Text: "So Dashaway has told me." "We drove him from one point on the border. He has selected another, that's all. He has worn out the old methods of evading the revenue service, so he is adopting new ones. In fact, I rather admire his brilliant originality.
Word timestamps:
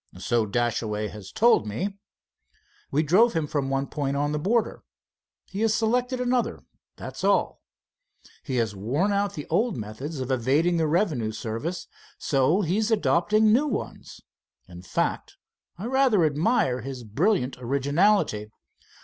"So 0.17 0.47
Dashaway 0.47 1.09
has 1.09 1.31
told 1.31 1.67
me." 1.67 1.93
"We 2.89 3.03
drove 3.03 3.33
him 3.33 3.45
from 3.45 3.69
one 3.69 3.85
point 3.85 4.17
on 4.17 4.31
the 4.31 4.39
border. 4.39 4.81
He 5.45 5.61
has 5.61 5.75
selected 5.75 6.19
another, 6.19 6.63
that's 6.95 7.23
all. 7.23 7.61
He 8.41 8.55
has 8.55 8.75
worn 8.75 9.13
out 9.13 9.35
the 9.35 9.45
old 9.51 9.77
methods 9.77 10.19
of 10.19 10.31
evading 10.31 10.77
the 10.77 10.87
revenue 10.87 11.31
service, 11.31 11.85
so 12.17 12.61
he 12.61 12.77
is 12.77 12.89
adopting 12.89 13.53
new 13.53 13.67
ones. 13.67 14.21
In 14.67 14.81
fact, 14.81 15.37
I 15.77 15.85
rather 15.85 16.25
admire 16.25 16.81
his 16.81 17.03
brilliant 17.03 17.57
originality. 17.59 18.49